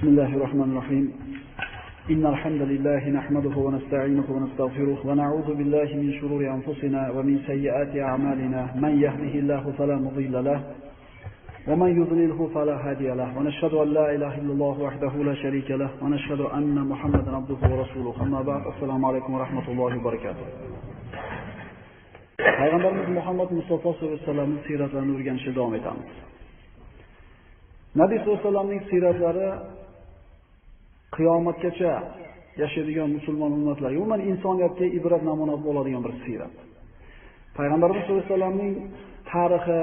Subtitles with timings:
[0.00, 1.12] بسم الله الرحمن الرحيم.
[2.10, 8.60] إن الحمد لله نحمده ونستعينه ونستغفره ونعوذ بالله من شرور أنفسنا ومن سيئات أعمالنا.
[8.84, 10.60] من يهده الله فلا مضل له
[11.68, 13.38] ومن يضلله فلا هادي له.
[13.38, 15.90] ونشهد أن لا إله إلا الله وحده لا شريك له.
[16.02, 18.14] ونشهد أن محمدا عبده ورسوله.
[18.22, 20.46] أما بعد السلام عليكم ورحمة الله وبركاته.
[22.60, 26.08] Payg'ambarimiz muhammad mustafa sallallohu alayhi vasallamning siyratlarini o'rganishda davom etamiz
[28.00, 29.48] nabiy sallallohu alayhi vasallamning siyratlari
[31.20, 31.92] qiyomatgacha
[32.62, 36.54] yashaydigan musulmon ummatlarga umuman insoniyatga ibrat namuna bo'ladigan bir siyrat.
[37.58, 38.74] Payg'ambarimiz sallallohu alayhi vasallamning
[39.32, 39.80] tarixi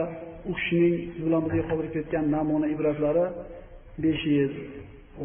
[0.50, 3.26] u kishining siz bilan bizga qoldirib ketgan namuna ibratlari
[4.04, 4.52] besh yil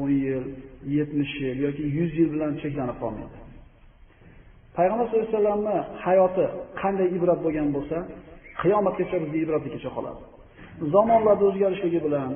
[0.00, 0.44] o'n yil
[0.96, 3.36] yetmish yil yoki yuz yil bilan cheklanib qolmaydi.
[4.76, 6.44] Payg'ambar sallallohu alayhi vasallamni hayoti
[6.82, 7.98] qanday ibrat bo'lgan bo'lsa
[8.62, 10.20] qiyomatgacha bizga ibratligicha qoladi.
[10.94, 12.30] Zamonlarni o'zgarishligi bilan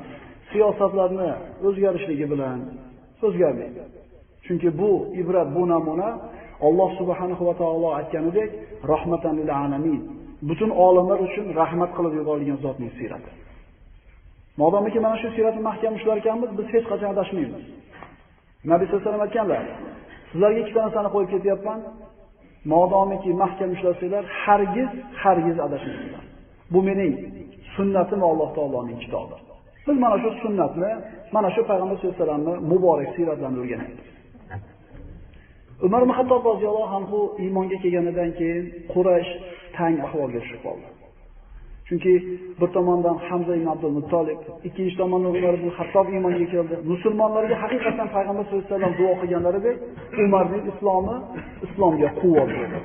[0.51, 1.31] siyosatlarni
[1.67, 2.59] o'zgarishligi bilan
[3.27, 3.83] o'zgarmaydi
[4.47, 6.11] chunki bu ibrat bu namuna
[6.61, 8.51] Alloh subhanahu va taolo aytganidek
[8.93, 10.01] rahmatan lil alamin.
[10.49, 13.31] Butun olamlar uchun rahmat qilib yuborilgan zotning siyrati
[14.61, 17.65] modomiki mana shu siyratni mahkam ushlar ekanmiz biz hech qachon adashmaymiz.
[18.71, 19.63] Nabiy sallallohu alayhi vasallam aytganlar
[20.31, 21.81] sizlarga ikkita narsani qo'yib ketyapman.
[22.73, 24.91] Modomiki mahkam ushlasanglar hargiz
[25.23, 26.25] hargiz adashmaysizlar
[26.73, 27.13] bu mening
[27.77, 29.37] sunnatim va alloh taoloning kitobi.
[29.87, 30.91] Biz mana shu sunnatni
[31.37, 34.07] mana shu payg'ambar sallallohu alayhi vasallamni muborak siyratlarini o'rganyapmiz
[35.87, 39.31] umar ibn hattob roziyallohu anhu iymonga kelganidan keyin quraysh
[39.77, 40.87] tang ahvolga tushib qoldi
[41.89, 42.13] chunki
[42.61, 48.09] bir tomondan hamza ibn abdul muttolib ikkinchi tomondan umar ibn hattob iymonga keldi musulmonlarga haqiqatan
[48.17, 49.77] payg'ambar sallallohu alayhi vasallam duo qilganlaridek
[50.25, 51.17] umarning islomi
[51.67, 52.81] islomga quvvat bo'ldi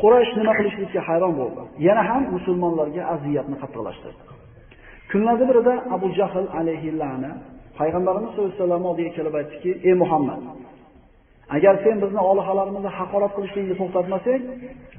[0.00, 1.62] Quraysh nima qilishlikka hayron bo'ldi.
[1.86, 4.35] Yana ham musulmonlarga aziyatni qattiqlashtirdi.
[5.12, 7.32] Kunlardan birida Abu Jahl alayhi la'na
[7.78, 10.40] payg'ambarimiz sollallohu alayhi vasallam oldiga kelib aytdiki: "Ey Muhammad,
[11.56, 14.42] agar sen bizni olihalarimizni haqorat qilishlikni to'xtatmasang,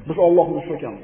[0.08, 1.04] biz Allohni so'kamiz."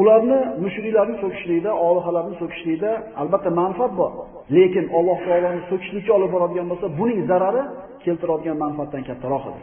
[0.00, 2.90] Ularni mushriklarni so'kishlikda, olihalarni so'kishlikda
[3.20, 4.12] albatta manfaat bor,
[4.56, 7.62] lekin Alloh taoloni so'kishlikka olib boradigan bo'lsa, buning zarari
[8.04, 9.60] keltiradigan manfaatdan kattaroq edi.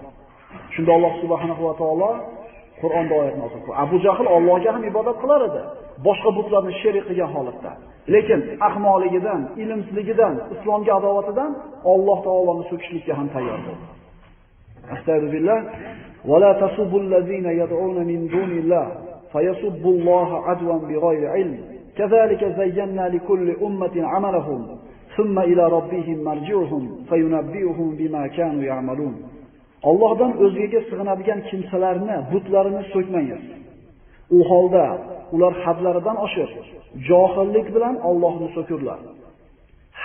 [0.73, 2.11] Shunda Alloh subhanahu va taolo
[2.81, 3.77] Qur'onda oyat nozil qildi.
[3.85, 5.61] Abu Jahl Allohga ham ibodat qilar edi,
[6.07, 7.71] boshqa butlarni sherik qilgan holatda.
[8.09, 11.51] Lekin ahmoqligidan, ilmsizligidan, islomga adovatidan
[11.93, 13.85] Alloh taoloni so'kishlikka ham tayyor bo'ldi.
[14.93, 15.59] Astagfirullah
[16.29, 18.85] va la tasubbul ladzina yad'una min dunillah
[19.33, 21.55] fayasubbulloha adwan bighayri ilm.
[21.97, 24.61] Kazalika zayyana likulli ummatin amalahum
[25.15, 29.15] thumma ila robbihim marji'uhum fayunabbi'uhum bima kanu ya'malun.
[29.89, 33.43] Allohdan o'zgaga sig'inadigan kimsalarni, butlarini so'kmangiz.
[34.37, 34.85] U holda
[35.35, 36.49] ular hadlaridan oshib,
[37.09, 38.99] johillik bilan Allohni so'kurlar.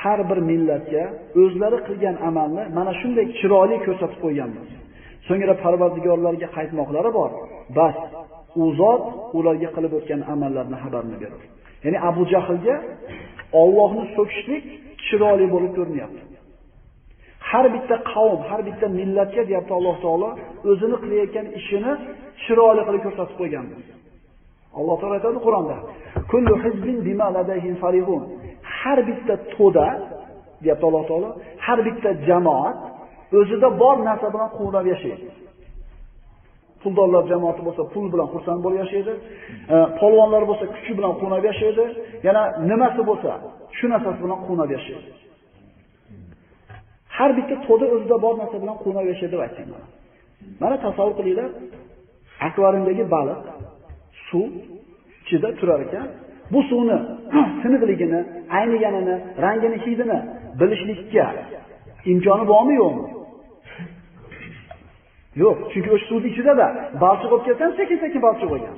[0.01, 1.05] Har bir millatga
[1.43, 4.69] o'zlari qilgan amalni mana shunday chiroyli ko'rsatib qo'yganmiz.
[5.27, 7.31] So'ngra Parvardigorlarga qaytmoqlari bor.
[7.79, 7.97] Bas,
[8.63, 9.03] u zot
[9.39, 11.43] ularga qilib o'tgan amallarni xabarini berur.
[11.85, 12.75] Ya'ni Abu Jahlga
[13.63, 14.65] Allohni so'kishlik
[15.07, 16.23] chiroyli bo'lib ko'rinyapti.
[17.51, 20.31] har bitta qavm, har bitta millatga deyapti Alloh taolo
[20.71, 21.93] o'zini qilayotgan ishini
[22.45, 23.81] chiroyli qilib ko'rsatib qo'yganmiz.
[24.79, 25.77] Alloh taolo aytadi Qur'onda:
[26.31, 28.23] "Kullu hizbin bima ladayhim farihun."
[28.79, 29.89] Har bitta to'da
[30.63, 31.31] deyapti Alloh taolo,
[31.67, 32.79] har bitta jamoat
[33.41, 35.27] o'zida bor narsa bilan quvnab yashaydi.
[36.83, 39.13] Puldorlar jamoati bo'lsa pul bilan xursand bo'lib yashaydi.
[39.75, 41.85] E, polvonlar bo'lsa kuchi bilan quvnab yashaydi.
[42.27, 43.31] Yana nimasi bo'lsa
[43.79, 45.11] shu narsasi bilan quvnab yashaydi.
[47.17, 49.87] Har bitta to'da o'zida bor narsa bilan quvnab yashaydi deb aytdim mana.
[50.63, 51.51] Mana tasavvur qilinglar,
[52.49, 53.41] akvariumdagi baliq
[54.29, 54.45] suv
[55.23, 56.07] ichida turar ekan,
[56.53, 56.99] bu suvni
[57.63, 58.21] tiniqligini,
[58.59, 60.19] ayniganini, rangini, hidini
[60.61, 61.27] bilishlikka
[62.13, 63.07] imkoni bormi yo'qmi?
[65.43, 66.67] Yo'q, chunki o'sha suvning ichida-da
[67.05, 68.77] balchiq ketsa ham sekin-sekin balchiq bo'lgan.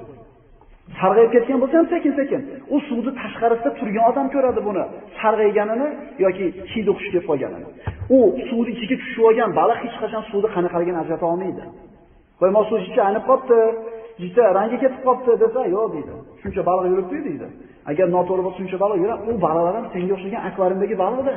[1.00, 2.42] sarg'ayib ketgan bo'lsa ham sekin-sekin.
[2.74, 4.84] U suvni tashqarisida turgan odam ko'radi buni,
[5.20, 5.88] sarg'ayganini
[6.24, 7.68] yoki hidi xush kelib qolganini.
[8.16, 8.18] U
[8.48, 11.64] suvni ichiga tushib olgan baliq hech qachon suvni qanaqaligini ajrata olmaydi.
[12.40, 13.60] qo'ymoq suv ichiga aynib qolibdi,
[14.24, 16.12] ichida rangi ketib qolibdi desa, yo'q deydi.
[16.42, 17.46] Shuncha baliq yuribdi deydi.
[17.90, 21.36] Agar noto'g'ri bo'lsa shuncha baliq yuradi, u baliqlar ham senga o'xshagan akvariumdagi baliqdir.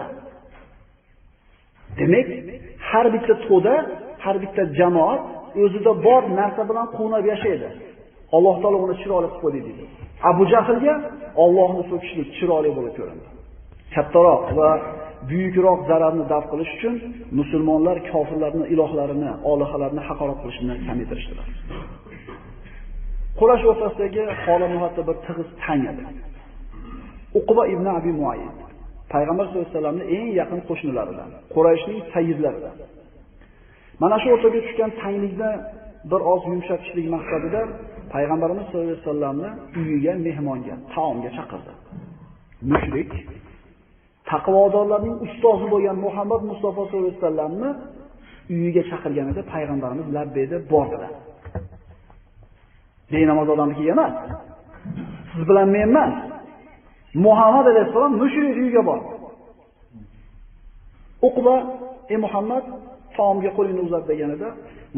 [2.00, 2.28] Demak,
[2.89, 3.75] har bitta to'da,
[4.24, 5.22] har bitta jamoat
[5.63, 7.68] o'zida bor narsa bilan quvnab yashaydi.
[8.36, 9.83] Alloh taolo uni chiroyli qilib qo'ydi deydi.
[10.31, 10.94] Abu Jahlga
[11.44, 13.28] Allohni so'kishlik chiroyli bo'lib ko'rindi.
[13.95, 14.69] Kattaroq va
[15.30, 16.95] buyukroq zararni daf qilish uchun
[17.39, 21.48] musulmonlar kofirlarning ilohlarini, olihalarini haqorat qilishni kamaytirishdilar.
[23.39, 26.04] Qurash o'rtasidagi holat muhatta bir tig'iz tang edi.
[27.39, 28.57] Uqba ibn Abi Muayyid
[29.13, 32.75] Payg'ambar sollallohu alayhi vasallamning eng yaqin qo'shnilaridan, Qurayshning sayyidlaridan.
[34.01, 35.51] Mana shu o'rtaga tushgan tanglikni
[36.12, 37.62] bir oz yumshatishlik maqsadida
[38.13, 39.50] Payg'ambarimiz sollallohu alayhi vasallamni
[39.80, 41.74] uyiga mehmonga, taomga chaqirdi.
[42.72, 43.12] Mushrik
[44.31, 47.69] taqvodorlarning ustozi bo'lgan Muhammad Mustafa sollallohu alayhi vasallamni
[48.54, 51.12] uyiga chaqirganida payg'ambarimiz labbay deb bordilar.
[53.12, 54.13] Benamoz odamniki emas.
[55.31, 56.13] Siz bilan men emas.
[57.25, 59.08] Muhammad alayhisalom mushrik uyiga bordi.
[61.28, 61.56] Uqba,
[62.12, 62.63] "Ey Muhammad,
[63.18, 64.48] taomga qo'lingni uzat" deganida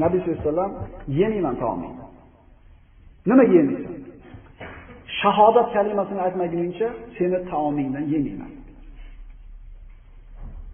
[0.03, 0.71] Nabiy sollallohu alayhi vasallam
[1.19, 2.03] "Yemayman taomingni."
[3.29, 3.95] Nimaga yemaysan?
[5.19, 6.87] Shahodat kalimasini aytmaguningcha
[7.17, 8.51] seni taomingdan yemayman.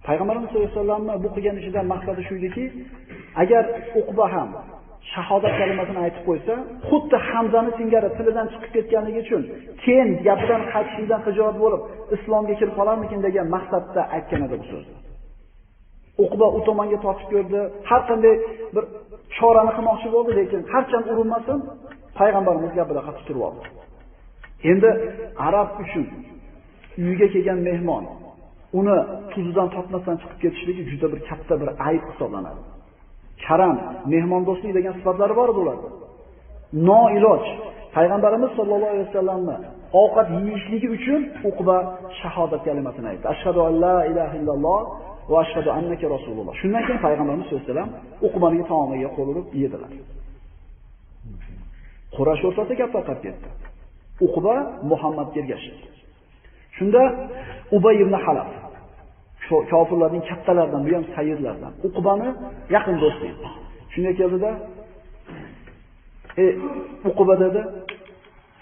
[0.08, 2.66] Payg'ambarimiz sollallohu alayhi vasallamni bu qilgan ishidan maqsadi shu ediki,
[3.42, 3.64] agar
[4.00, 4.50] Uqba ham
[5.14, 6.54] shahodat kalimasini aytib qo'ysa,
[6.90, 9.44] xuddi Hamzani singari tilidan chiqib ketganligi uchun
[9.84, 11.82] keyin gapidan qaytishlikdan hijolat bo'lib,
[12.16, 14.96] islomga kirib qolarmikin degan maqsadda aytgan edi bu so'zni.
[16.24, 17.60] Uqba u tomonga tortib ko'rdi,
[17.90, 18.36] har qanday
[18.76, 18.84] bir
[19.38, 21.58] chorani qilmoqchi bo'ldi, lekin harcham urinmasin,
[22.20, 23.64] payg'ambarimiz gapida qattiq turib oldi.
[24.72, 24.90] Endi
[25.48, 26.06] arab uchun
[27.04, 28.04] uyiga kelgan mehmon
[28.80, 28.98] uni
[29.34, 32.62] tuzidan totmasdan chiqib ketishligi juda bir katta bir ayb hisoblanadi.
[33.46, 33.76] Karam,
[34.14, 35.90] mehmondo'stlik degan sifatlari bor edi ularda.
[36.90, 37.44] Noiloj
[37.96, 39.56] payg'ambarimiz sollallohu alayhi vasallamni
[40.02, 41.78] ovqat yeyishligi uchun Uqba
[42.20, 43.26] shahodat kalimasini aytdi.
[43.34, 44.80] Ashhadu an la ilaha illalloh
[45.32, 46.54] va ashhadu annaka rasululloh.
[46.62, 47.92] Shundan keyin payg'ambarimiz sollallohu alayhi vasallam
[48.28, 49.92] Uqbaning taomiga qo'l urib yedilar.
[52.16, 53.48] Qurash o'rtasida gap tarqab ketdi.
[54.26, 54.56] Uqba
[54.92, 55.88] Muhammadga ergashdi.
[56.78, 57.02] Shunda
[57.78, 58.50] Ubay ibn Halaf
[59.50, 61.72] kofirlarning kattalaridan, bu ham sayyidlardan.
[61.88, 62.30] Uqbani
[62.76, 63.48] yaqin do'sti edi.
[63.94, 64.50] Shunday keldida,
[66.42, 66.44] "E,
[67.10, 67.62] Uqba dedi,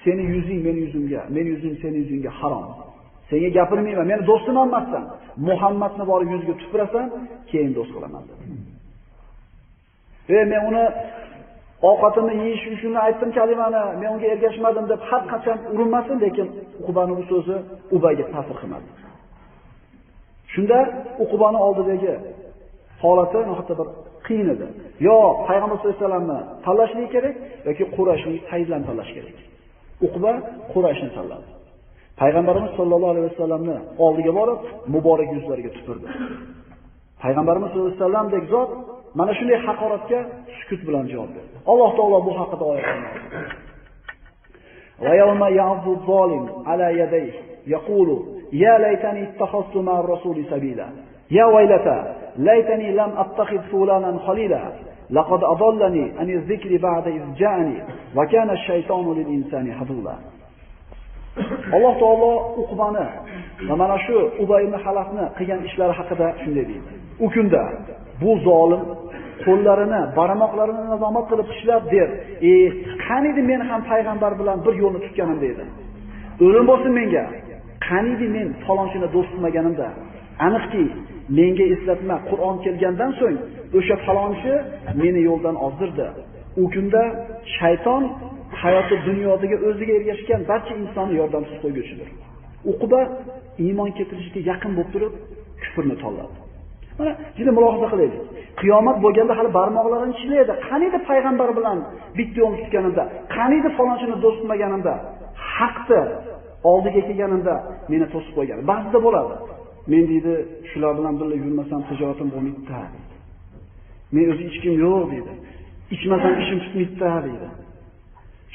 [0.04, 2.66] seni yuzing meni yuzimga, meni yuzim seni yuzingga harom.
[3.30, 5.04] Senga gapirmayman, meni do'stim emassan.
[5.50, 7.06] Muhammadni borib yuziga tupurasan,
[7.52, 8.44] keyin do'st qilaman." dedi.
[10.36, 10.84] E, men uni
[11.90, 16.48] ovqatimni yeyish uchun aytdim kalimani, men unga ergashmadim deb har qachon urinmasin, lekin
[16.84, 17.56] Uqbani bu so'zi
[17.96, 19.07] Ubayga ta'sir qilmadi.
[20.54, 20.78] Shunda
[21.24, 22.14] Uqubani oldidagi
[23.04, 23.88] holati nihoyatda bir
[24.28, 24.68] qiyin edi.
[25.08, 25.16] Yo
[25.48, 27.36] payg'ambar sollallohu alayhi vasallamni tanlashlik kerak
[27.68, 29.38] yoki Qurashni Saidlarni tanlash kerak.
[30.08, 30.32] Uqba
[30.74, 31.48] Qurashni tanladi.
[32.22, 34.60] Payg'ambarimiz sollallohu alayhi vasallamni oldiga borib,
[34.94, 36.08] muborak yuzlariga tupurdi.
[37.24, 38.70] Payg'ambarimiz sollallohu alayhi vasallamdek zot
[39.20, 40.20] mana shunday haqoratga
[40.60, 41.56] sukut bilan javob berdi.
[41.72, 42.88] Alloh taolo bu haqida oyat
[45.06, 48.10] Va yawma ya'zu zolim ala yadayhi يقول
[48.52, 50.88] ya laytani اتخذت مع rasuli sabila.
[51.30, 54.62] Ya waylata laytani lam attakhid fulanan khalila.
[55.12, 57.78] Laqad adallani an الذكر ba'da iz جاءني
[58.16, 60.16] وكان kana ash-shaytonu lil insani hadula.
[61.76, 62.32] Alloh taolo
[62.64, 63.06] Uqbani
[63.70, 66.90] va mana shu Ubay ibn Halafni qilgan ishlari haqida shunday deydi.
[67.26, 67.64] U kunda
[68.22, 68.84] bu zolim
[69.46, 72.10] qo'llarini, barmoqlarini nazomat qilib tishlab der.
[72.42, 72.54] Eh, "E,
[73.08, 75.64] qaniydi men ham payg'ambar bilan bir yo'lni tutganim" deydi.
[76.46, 77.24] O'lim bo'lsin menga.
[77.90, 79.88] Qaniydi men falonchini do'st qilmaganimda.
[80.48, 80.84] Aniqki,
[81.40, 83.38] menga eslatma Qur'on kelgandan so'ng
[83.78, 84.54] o'sha falonchi
[85.02, 86.08] meni yo'ldan ozdirdi.
[86.62, 87.04] U kunda
[87.58, 88.04] shayton
[88.62, 92.10] hayoti dunyodagi o'ziga ergashgan barcha insonni yordamsiz qo'yguchidir.
[92.72, 93.02] Uquba
[93.66, 95.14] iymon keltirishga yaqin bo'lib turib,
[95.64, 96.36] kufrni tanladi.
[97.00, 98.22] Mana juda mulohaza qilaylik.
[98.62, 100.54] Qiyomat bo'lganda hali barmoqlarini tishlaydi.
[100.68, 101.78] Qaniydi payg'ambar bilan
[102.18, 103.04] bitta yo'l tutganimda,
[103.36, 104.94] qaniydi falonchini do'st qilmaganimda,
[105.56, 106.02] haqni
[106.72, 107.54] oldiga kelganimda
[107.92, 108.58] meni to'sib qo'ygan.
[108.72, 109.36] Ba'zida bo'ladi.
[109.92, 110.34] Men deydi,
[110.70, 112.90] shular bilan birga yurmasam tijoratim bo'lmaydi.
[114.16, 115.34] Men o'zi ichkim yo'q deydi.
[115.96, 116.96] Ichmasam ishim tutmaydi
[117.28, 117.48] deydi.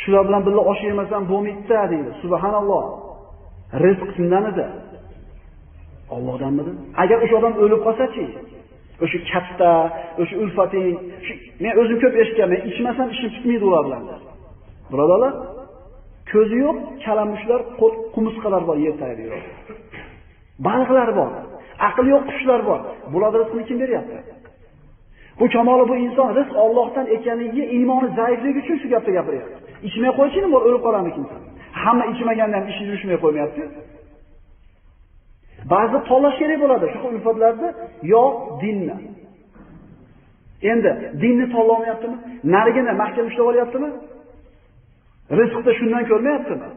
[0.03, 2.11] Shular bilan birga osh yemasam bo'lmaydi deydi.
[2.23, 2.85] Subhanalloh.
[3.85, 4.67] Rizq kimdan edi?
[6.15, 6.73] Allohdanmidi?
[7.03, 8.25] Agar o'sha odam o'lib qolsa-chi,
[9.05, 9.73] o'sha katta,
[10.23, 10.89] o'sha ulfating,
[11.63, 14.03] men o'zim ko'p eshitganman, ichmasam ishim tutmaydi ular bilan.
[14.93, 15.33] Birodarlar,
[16.31, 17.61] ko'zi yo'q kalamushlar,
[18.15, 19.49] qumursqalar bor yer tagida yuradi.
[20.67, 21.31] Baliqlar bor,
[21.89, 22.81] aqli yo'q qushlar bor.
[23.13, 24.19] Bularga rizqni kim beryapti?
[25.41, 29.57] Bu kamoli bu inson rizq Allohdan ekanligiga iymoni zaifligi uchun shu gapni gapiryapti.
[29.89, 31.25] Ichmay qo'ychini, bor o'lib qolarmikin?
[31.83, 33.63] Hamma ichmaganda ham ishi yurishmay qo'ymayapti.
[35.73, 37.69] Ba'zi tanlash kerak bo'ladi shu ulfatlarni
[38.13, 38.23] yo
[38.63, 38.97] dinni.
[40.73, 40.91] Endi
[41.23, 42.17] dinni tanlamayaptimi?
[42.55, 43.89] Narigini mahkam ushlab olyaptimi?
[45.39, 46.69] Rizqda shundan ko'rmayaptimi?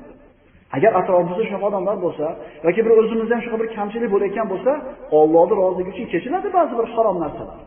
[0.76, 2.26] Agar atrofimizda shunaqa odamlar bo'lsa
[2.66, 4.72] yoki bir o'zimizda ham shunaqa bir kamchilik bo'layotgan bo'lsa,
[5.20, 7.60] Allohning roziligi uchun kechiladi ba'zi bir harom narsalar.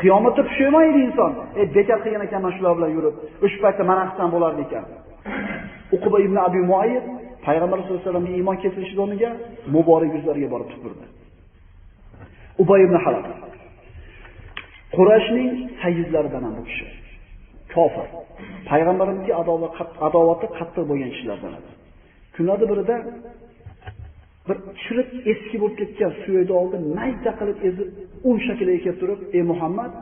[0.00, 1.32] Qiyomatda pushaymaydi inson.
[1.60, 4.84] Ey bekor qilgan ekanman shular bilan yurib, o'sha paytda mana qilsam bo'lardi ekan.
[5.96, 7.04] Uquba ibn Abi Muayyid
[7.46, 9.30] payg'ambar sollallohu alayhi vasallamga iymon keltirish o'rniga
[9.74, 11.04] muborak yuzlariga borib tupurdi.
[12.62, 13.26] Ubay ibn Halab
[14.96, 15.50] Qurayshning
[15.82, 16.86] sayyidlaridan ham bu kishi.
[17.74, 18.06] Kofir.
[18.70, 19.34] Payg'ambarimizga
[20.08, 21.70] adovati qattiq bo'lgan kishilardan edi.
[22.34, 22.96] Kunlarda birida
[24.48, 27.88] bir chirib eski bo'lib ketgan suyakni oldi, mayda qilib ezib,
[28.28, 29.92] un shakliga kelib turib, "Ey Muhammad,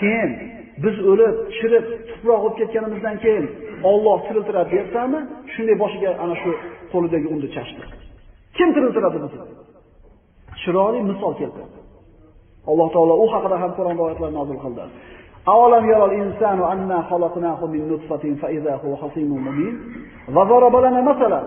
[0.00, 0.30] sen
[0.84, 3.46] biz o'lib, chirib, tuproq bo'lib ketganimizdan keyin
[3.90, 5.20] Alloh tiriltiradi deyapsanmi?
[5.52, 6.50] Shunday boshiga ana shu
[6.92, 7.82] qo'lidagi unni chashdi.
[8.56, 9.44] Kim tiriltiradi bizni?
[10.62, 11.78] Chiroyli misol keltirdi.
[12.70, 14.84] Alloh taolo u haqida ham Qur'on oyatlar nozil qildi.
[15.47, 19.79] أولم يرى الإنسان أنا خلقناه من نطفة فإذا هو خصيم مبين
[20.29, 21.43] وضرب لنا مثلا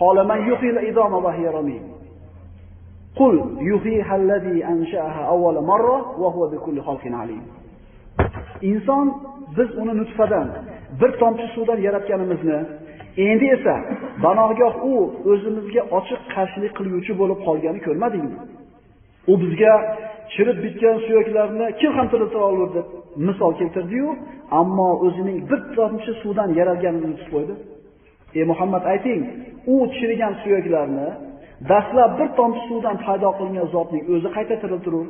[0.00, 1.82] قال من يحيي العظام وهي رميم
[3.16, 7.42] قل يحييها الذي أنشأها أول مرة وهو بكل خلق عليم
[8.62, 9.06] inson
[9.56, 10.48] biz uni nutfadan
[11.00, 12.58] bir tomchi suvdan yaratganimizni
[13.16, 13.74] endi esa
[14.22, 14.94] banogoh u
[15.30, 18.38] o'zimizga ochiq qarshilik qiluvchi bo'lib qolgani ko'rmadingmi
[19.30, 19.72] u bizga
[20.33, 22.87] chirib bitgan suyaklarni kim ham tiriltira olur deb
[23.27, 24.09] misol keltirdi-yu,
[24.59, 27.53] ammo o'zining bir tomchi suvdan yaralganini unutib qo'ydi.
[28.37, 29.21] Ey Muhammad ayting,
[29.73, 31.07] u chirigan suyaklarni
[31.71, 35.07] dastlab bir tomchi suvdan paydo qilingan zotning o'zi qayta tiriltirur.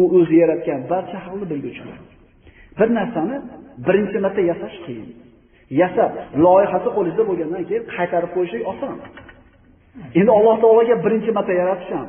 [0.00, 1.96] U o'zi yaratgan barcha haqni bilguvchidir.
[2.78, 3.36] Bir narsani
[3.86, 5.08] birinchi marta yasash qiyin.
[5.80, 6.12] Yasab,
[6.44, 8.94] loyihasi qo'lingizda bo'lgandan keyin qaytarib qo'yish oson.
[10.18, 12.08] Endi Alloh taologa birinchi marta yaratish ham,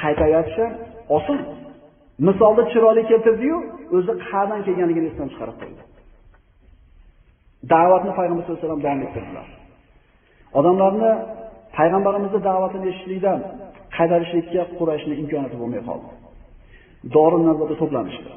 [0.00, 0.72] qayta yaratish ham
[1.18, 1.38] oson.
[2.18, 3.58] Misolda chiroyli keltirdi-yu,
[3.96, 5.82] o'zi qayerdan kelganligini esdan chiqarib qo'ydi.
[7.72, 9.46] Da'vatni payg'ambar sollallohu alayhi vasallam davom ettirdilar.
[10.58, 11.10] Odamlarni
[11.76, 13.38] payg'ambarimizning da'vatini eshitishlikdan
[13.96, 16.10] qaytarishlikka Qurayshning imkoniyati bo'lmay qoldi.
[17.14, 18.30] Dorin nazarda to'planishdi.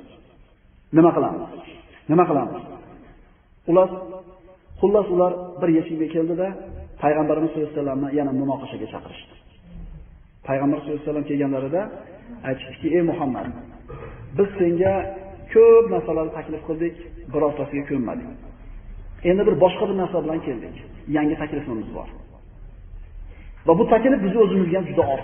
[0.98, 1.44] Nima qilamiz?
[2.12, 2.62] Nima qilamiz?
[3.72, 3.90] Ular
[4.80, 5.32] xullas ular
[5.62, 6.48] bir yechimga keldida
[7.04, 9.36] payg'ambarimiz sollallohu alayhi vasallamni yana munoqashaga chaqirishdi.
[10.48, 11.82] Payg'ambar sollallohu alayhi vasallam kelganlarida
[12.50, 13.48] aytishdiki, "Ey Muhammad,
[14.38, 14.94] biz senga
[15.54, 16.96] ko'p narsalarni taklif qildik,
[17.34, 18.32] birortasiga ko'nmading.
[19.30, 20.76] Endi bir boshqa bir narsa bilan keldik.
[21.18, 22.10] Yangi taklifimiz bor."
[23.68, 25.22] Va bu taklif bizni o'zimizga ham juda og'ir.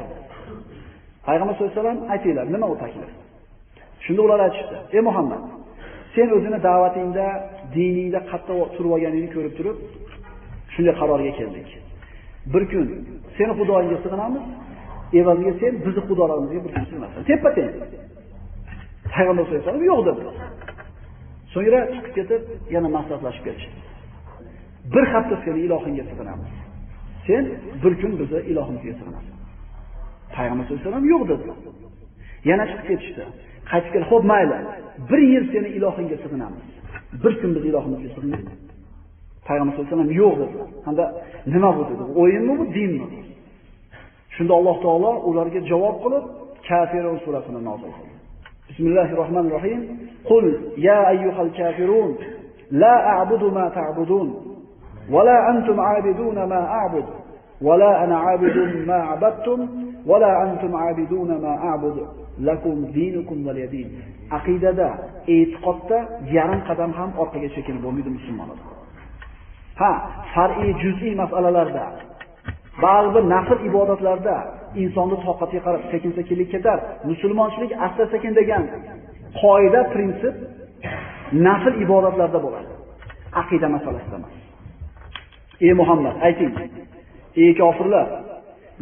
[1.27, 3.11] Payg'ambar sallallohu alayhi vasallam aytinglar, nima u taklif?
[4.05, 5.43] Shunda ular aytishdi: "Ey Muhammad,
[6.15, 7.25] sen o'zini da'vatingda,
[7.75, 9.77] diningda qattiq turib olganingni ko'rib turib,
[10.73, 11.69] shunday qarorga keldik.
[12.53, 12.87] Bir kun
[13.37, 14.45] seni xudoingga sig'inamiz,
[15.19, 17.23] evaziga sen bizni xudolarimizga bir kun.
[17.29, 17.71] Teppa-teng."
[19.15, 20.21] Payg'ambar sallallohu alayhi vasallam yo'q dedi.
[21.53, 22.41] So'ngra chiqib ketib,
[22.75, 23.77] yana maslahatlashib ketishdi.
[24.93, 26.51] Bir hafta seni ilohingga sig'inamiz.
[27.27, 27.43] Sen
[27.83, 29.35] bir kun bizni ilohimizga sig'inasan.
[30.35, 31.45] Payg'ambar sallallohu alayhi vasallam yo'q dedi.
[32.49, 33.23] Yana chiqib ketishdi.
[33.71, 34.57] Qaytib kelib, "Xo'p, mayli.
[35.09, 36.65] Bir yil seni ilohingga sig'inamiz.
[37.23, 38.55] Bir kun biz ilohimizga sig'inamiz."
[39.47, 40.57] Payg'ambar sallallohu alayhi vasallam yo'q dedi.
[40.85, 41.05] hamda
[41.53, 42.03] nima bu dedi?
[42.21, 43.07] O'yinmi bu, dinmi?
[44.37, 46.23] Shunda Alloh taolo ularga javob qilib,
[46.67, 48.15] Kafirun surasini nozil qildi.
[48.69, 49.79] Bismillahirrohmanirrohim.
[50.29, 50.45] Qul
[50.87, 52.11] ya ayyuhal kafirun
[52.81, 54.27] la a'budu ma ta'budun
[55.13, 57.07] wa la antum 'abiduna ma a'bud
[57.67, 59.59] wa la ana 'abidun ma 'abadtum
[60.09, 61.97] wa la antum 'abiduna ma a'bud
[62.47, 63.87] lakum dinukum waliyadin.
[64.37, 64.89] Aqidada,
[65.35, 65.97] e'tiqodda
[66.35, 68.57] yarim qadam ham orqaga chekinib bo'lmaydi musulmonlar.
[69.81, 69.91] Ha,
[70.33, 71.83] far'iy juz'iy masalalarda
[72.81, 74.35] ba'zi bir nafl ibodatlarda
[74.83, 76.79] insonni toqatiga qarab sekin-sekinlik ketar.
[77.09, 78.63] Musulmonchilik asta-sekin degan
[79.41, 80.35] qoida, prinsip
[81.47, 82.71] nafl ibodatlarda bo'ladi.
[83.41, 84.35] Aqida masalasida emas.
[85.65, 86.53] Ey Muhammad, ayting.
[87.43, 88.07] Ey kofirlar,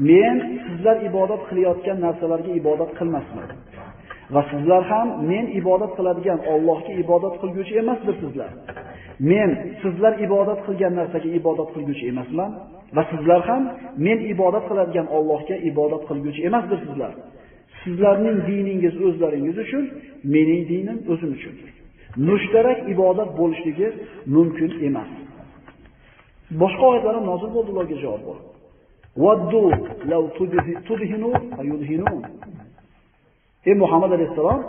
[0.09, 3.49] men sizlar ibodat qilayotgan narsalarga ibodat qilmasman.
[4.33, 8.51] Va sizlar ham men ibodat qiladigan Allohga ibodat qilguvchi emasdirsizlar.
[9.29, 9.49] Men
[9.81, 12.51] sizlar ibodat qilgan narsaga ibodat qilguvchi emasman
[12.95, 13.63] va sizlar ham
[14.05, 17.13] men ibodat qiladigan Allohga ibodat qilguvchi emasdirsizlar.
[17.81, 19.83] Sizlarning diningiz o'zlaringiz uchun,
[20.33, 21.55] mening dinim o'zim uchun.
[22.29, 23.87] Mushtarak ibodat bo'lishligi
[24.35, 25.09] mumkin emas.
[26.61, 28.43] Boshqa oyatlar ham nozil bo'ldi ularga javob bo'ldi.
[29.23, 29.63] Waddu
[30.11, 30.23] law
[30.87, 32.21] tudhinu fayudhinun.
[33.69, 34.59] Ey Muhammad alayhisalom,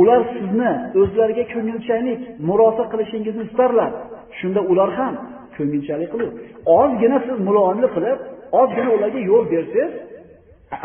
[0.00, 3.90] ular sizni o'zlariga ko'ngilchalik murosa qilishingizni istarlar.
[4.38, 5.14] Shunda ular ham
[5.56, 6.32] ko'ngilchalik qilib,
[6.80, 8.18] ozgina siz muloyimlik qilib,
[8.60, 9.92] ozgina ularga yo'l bersangiz,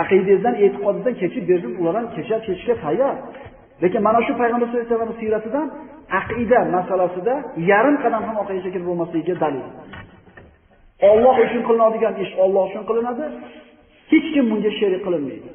[0.02, 3.16] aqidangizdan, e'tiqodingizdan kechib bersangiz, ular ham kechar kechishga tayyor.
[3.84, 5.68] Lekin mana shu payg'ambar sollallohu alayhi vasallam siyratidan
[6.20, 7.34] aqida masalasida
[7.72, 9.66] yarim qadam ham orqaga chekilib bo'lmasligiga dalil.
[11.12, 13.26] Alloh uchun qilinadigan ish Alloh uchun qilinadi.
[14.12, 15.50] Hech kim bunga sherik qilinmaydi.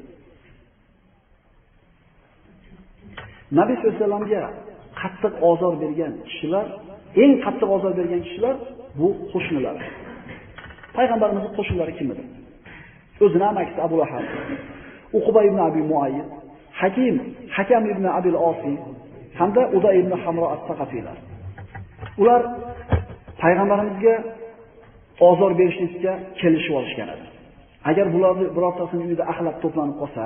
[3.59, 4.43] Nabiy sollallohu alayhi vasallamga
[5.01, 6.65] qattiq ozor bergan kishilar,
[7.23, 8.55] eng qattiq ozor bergan kishilar
[8.99, 9.77] bu qo'shnilar.
[10.97, 12.23] Payg'ambarimizning qo'shnilari kim edi?
[13.23, 14.25] O'zini amakisi Abu Lahab,
[15.17, 16.27] Uqba ibn Abi Muayyid,
[16.81, 17.15] Hakim,
[17.55, 18.73] Hakam ibn Abil Osi
[19.39, 21.17] hamda Uday ibn Hamro as-Saqafiylar.
[22.21, 22.41] Ular
[23.41, 24.15] payg'ambarimizga
[25.29, 27.25] ozor berishlikka kelishib olishgan edi.
[27.89, 30.23] Agar bularni birortasini uyida axlat to'planib qolsa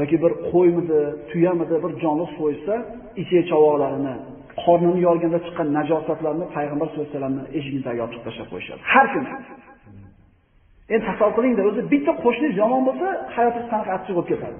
[0.00, 1.00] yoki bir qo'ymidi,
[1.30, 2.74] tuyamidi bir jonli so'ysa,
[3.22, 4.14] ichak chavoqlarini,
[4.62, 8.80] qornini yorganda chiqqan najosatlarni payg'ambar sollallohu alayhi vasallamning eshigidagi yopib tashlab qo'yishadi.
[8.92, 9.30] Har kuni.
[10.92, 14.58] Endi tasavvur qilingda, o'zi bitta qo'shni yomon bo'lsa, hayotingiz qanaqa achchiq bo'lib ketadi.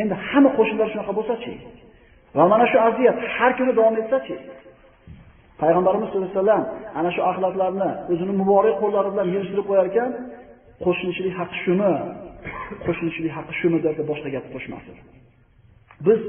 [0.00, 1.52] Endi hamma qo'shnilar shunaqa bo'lsa-chi?
[2.36, 4.36] Va mana shu aziyat har kuni davom etsa-chi?
[5.62, 6.62] Payg'ambarimiz sollallohu alayhi vasallam
[6.98, 10.10] ana shu axlatlarni o'zining muborak qo'llari bilan yig'ishtirib qo'yar ekan,
[10.84, 11.92] qo'shnichilik haqqi shumi?
[12.86, 14.96] Qo'shnichilik haqqi shu muddatda boshqa gap qo'shmasin.
[16.06, 16.20] Biz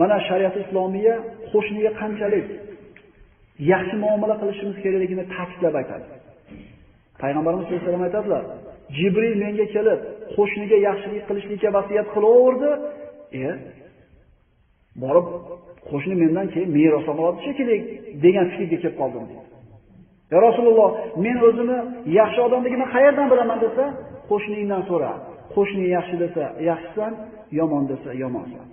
[0.00, 1.14] mana shariat islomiya
[1.52, 2.46] qo'shniga qanchalik
[3.72, 6.06] yaxshi muomala qilishimiz kerakligini ta'kidlab aytadi.
[7.22, 8.42] Payg'ambarimiz sollallohu alayhi vasallam aytadilar:
[8.98, 10.00] Jibril menga kelib,
[10.36, 12.70] qo'shniga yaxshilik qilishlikka vasiyat qilaverdi.
[13.42, 13.46] E,
[15.02, 15.26] borib
[15.90, 17.76] qo'shni mendan keyin meros oladi shekilli
[18.24, 19.46] degan fikrga kelib qoldim deydi.
[20.32, 20.90] Ya Rasululloh,
[21.24, 21.78] men o'zimni
[22.20, 23.84] yaxshi odamligimni qayerdan bilaman desa,
[24.30, 25.12] qo'shningdan so'ra.
[25.54, 27.12] Qo'shning yaxshi desa, yaxshisan,
[27.58, 28.66] yomon desa, yomonsan.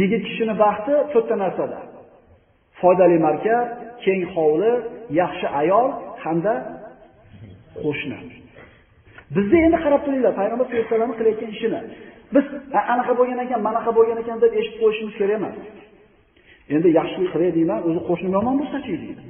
[0.00, 1.80] Yigit kishini baxti to'rtta narsada.
[2.80, 3.66] Foydali markab,
[4.04, 4.72] keng hovli,
[5.20, 5.88] yaxshi ayol
[6.24, 6.54] hamda
[7.82, 8.18] qo'shni.
[9.36, 11.80] Bizda endi qarab turinglar, payg'ambar sollallohu alayhi vasallam qilayotgan ishini.
[12.34, 12.44] Biz
[12.94, 15.56] anaqa bo'lgan ekan, manaqa bo'lgan ekan deb eshitib qo'yishimiz kerak emas.
[16.74, 19.24] Endi yaxshilik qilay deyman, o'zi qo'shnim yomon bo'lsa-chi deydi.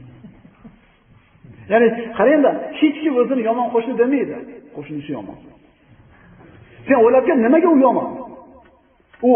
[1.72, 4.36] Ya'ni qaranglar, hech kim o'zini yomon qo'shni demaydi.
[4.76, 5.38] Qo'shnisi yomon.
[6.86, 8.08] Sen o'ylabga nimaga u yomon?
[9.28, 9.30] U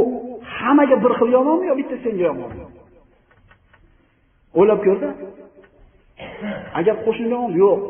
[0.57, 2.65] hammaga bir xil yomonmi yo bitta senga yomonmi?
[4.59, 5.09] O'ylab ko'rdi?
[6.79, 7.81] Agar qo'shni yomon yo'q.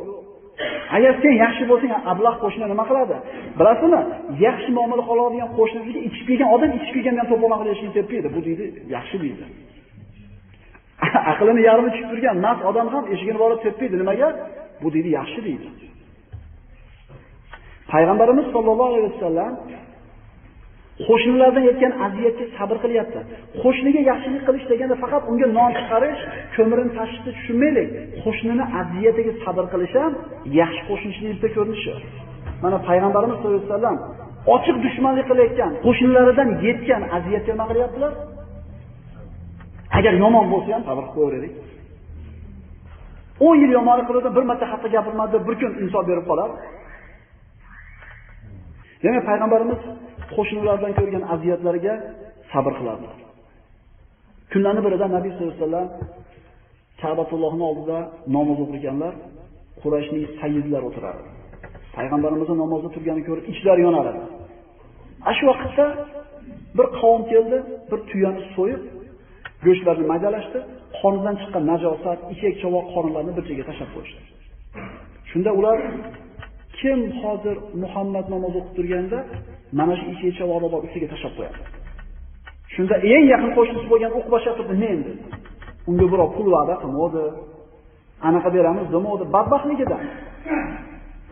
[0.97, 3.17] Agar sen yaxshi bo'lsang, ablah qo'shni nima qiladi?
[3.59, 4.01] Bilasizmi?
[4.47, 8.29] Yaxshi muomala qiladigan qo'shnisiga ichib kelgan odam ichib kelgandan to'polon qilishni tepmaydi.
[8.37, 8.65] Bu deydi,
[8.97, 9.45] yaxshi deydi.
[11.33, 13.97] Aqlini yarmi tushib turgan mast odam ham eshigini borib tepmaydi.
[14.03, 14.29] Nimaga?
[14.83, 15.69] Bu deydi, yaxshi deydi.
[17.93, 19.53] Payg'ambarimiz sollallohu alayhi vasallam
[21.09, 23.21] qo'shnilardan yetgan aziyatga sabr qilyapti.
[23.63, 26.21] Qo'shniga yaxshilik qilish deganda faqat unga non chiqarish,
[26.57, 27.89] ko'mirini tashishni tushunmaylik.
[28.25, 30.13] Qo'shnini aziyatiga sabr qilish ham
[30.61, 31.93] yaxshi qo'shnichilikda ko'rinishi.
[32.65, 33.97] Mana payg'ambarimiz sollallohu alayhi vasallam
[34.55, 38.13] ochiq dushmanlik qilayotgan qo'shnilaridan yetgan aziyatga nima qilyaptilar?
[39.99, 41.53] Agar yomon bo'lsa ham sabr qilib qo'yaylik.
[43.41, 46.51] 10 yil yomonlik qilsa bir marta hatto gapirmadi, bir kun insof berib qolar.
[49.03, 49.81] Demak, payg'ambarimiz
[50.35, 51.95] qo'shnilardan ko'rgan aziyatlarga
[52.53, 53.17] sabr qiladilar.
[54.53, 55.89] Kunlarning birida Nabiy sollallohu alayhi vasallam
[57.03, 57.99] Ka'batullohning oldida
[58.37, 59.15] namoz o'qiganlar,
[59.83, 61.29] Qurayshning sayyidlari o'tirardi.
[61.97, 64.23] Payg'ambarimizning namozda turganini ko'rib ichlari yonar edi.
[65.37, 65.87] Shu vaqtda
[66.79, 67.57] bir qavm keldi,
[67.91, 68.83] bir tuyani so'yib,
[69.67, 70.59] go'shtlarni maydalashdi,
[71.01, 74.21] qonidan chiqqan najosat, ichak chovoq qorinlarni bir joyga tashlab qo'yishdi.
[75.31, 75.79] Shunda ular
[76.81, 79.19] kim hozir Muhammad namoz o'qib turganda
[79.79, 81.59] mana shu ikki chovoqni olib ustiga tashlab qo'yadi.
[82.75, 85.23] Shunda eng yaqin qo'shnisi bo'lgan o'qib turdi, men dedi.
[85.91, 87.25] Unga birov pul va'da qilmadi.
[88.29, 90.03] Anaqa beramiz demadi, badbaxtligidan.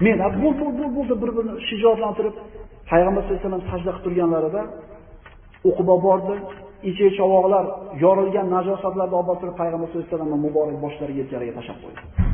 [0.05, 2.37] Men bu bu bu bu bir-birini shijoatlantirib
[2.91, 4.63] Payg'ambar sollallohu alayhi vasallam sajda qilib turganlarida
[5.71, 6.35] Uqba bordi,
[6.91, 7.65] Ichi chovoqlar
[8.05, 12.28] yorilgan najosatlarni olib borib Payg'ambar sollallohu alayhi vasallam muborak boshlariga yelkalariga tashlab qo'ydi.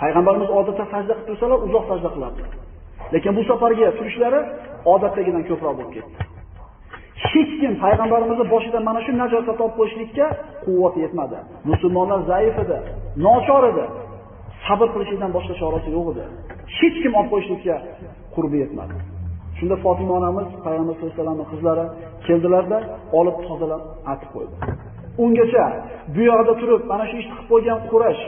[0.00, 2.42] Payg'ambarimiz odatda sajda qilib tursalar, uzoq sajda qilardi.
[3.14, 4.40] Lekin bu safarga turishlari
[4.94, 6.14] odatdagidan ko'proq bo'lib ketdi.
[7.30, 10.26] Hech kim payg'ambarimizni boshidan mana shu najosat olib qo'yishlikka
[10.64, 11.36] quvvati yetmadi.
[11.70, 12.78] Musulmonlar zaif edi,
[13.26, 13.84] nochor edi.
[14.66, 16.24] Sabr qilishdan boshqa chorasi yo'q edi.
[16.78, 17.76] Hech kim olib qo'yishlikka
[18.34, 18.94] qurbi yetmadi.
[19.58, 21.84] Shunda Fatima onamiz payg'ambar sollallohu alayhi vasallamning qizlari
[22.26, 22.78] keldilarda,
[23.18, 23.82] olib tozalab
[24.12, 24.54] atib qo'ydi.
[25.24, 25.64] Ungacha
[26.14, 28.22] bu yoqda turib, mana shu ishni qilib qo'ygan Qurash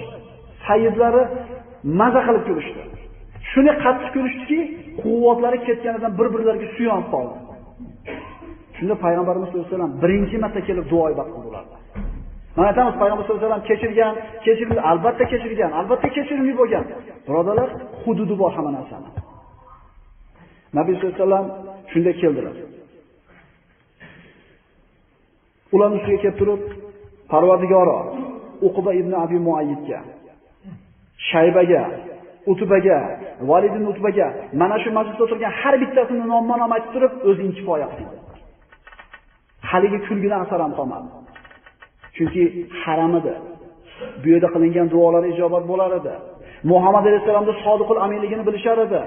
[0.66, 1.22] sayyidlari
[2.00, 2.82] maza qilib kulishdi.
[3.50, 4.58] Shuni qattiq kulishdiki,
[5.02, 7.36] quvvatlari ketganidan bir-birlariga suyanib qoldi.
[8.76, 11.64] Shunda payg'ambarimiz sollallohu alayhi vasallam birinchi marta kelib duo ibodat qildilar.
[12.56, 14.14] Mana aytamiz payg'ambar sollallohu alayhi vasallam kechirgan,
[14.46, 16.84] kechirildi, albatta kechirgan, albatta kechirimli bo'lgan.
[17.26, 17.68] Birodalar,
[18.02, 19.08] hududi bor hamma narsani.
[20.78, 21.46] Nabiy sollallohu alayhi vasallam
[21.92, 22.56] shunday keldilar.
[25.74, 26.62] Ularning ustiga kelib turib,
[27.32, 27.98] Parvardigoro,
[28.68, 29.98] Uqba ibn Abi Muayyidga,
[31.30, 31.82] Shaybaga,
[32.52, 32.98] Utbaga,
[33.50, 34.26] Valid ibn Utbaga
[34.60, 38.08] mana shu majlisda o'tirgan har bittasini nomma-nom aytib turib, o'zing kifoya qil.
[39.70, 41.08] Haligi kulgidan asar ham qolmadi.
[42.16, 42.42] Chunki
[42.82, 43.34] haram edi.
[44.22, 46.14] Bu yerda qilingan duolar ijobat bo'lar edi.
[46.70, 49.00] Muhammad alayhisolamning sodiqul aminligini bilishar edi.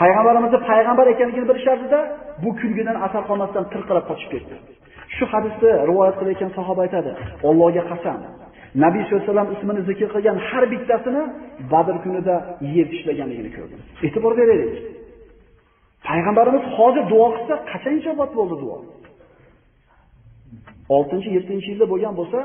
[0.00, 2.00] Payg'ambarimizni payg'ambar ekanligini bilishardida,
[2.42, 4.54] bu kulgidan asar qolmasdan tirqirab qochib ketdi.
[5.16, 7.10] Shu hadisni rivoyat qilayotgan sahoba aytadi:
[7.48, 8.18] "Allohga qasam,
[8.84, 11.22] Nabiy sollallohu alayhi vasallam ismini zikr qilgan har bittasini
[11.72, 12.34] Badr kunida
[12.76, 14.72] yer tishlaganligini ko'rdim." E'tibor beraylik.
[16.08, 18.76] Payg'ambarimiz hozir duo qilsa, qachon ijobat bo'ldi duo?
[20.88, 22.38] 6-7 yilda bo'lgan bo'lsa,